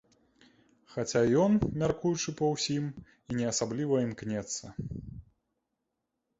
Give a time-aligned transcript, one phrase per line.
[0.93, 1.53] Хаця ён,
[1.83, 2.89] мяркуючы па ўсім,
[3.29, 4.65] і не асабліва імкнецца.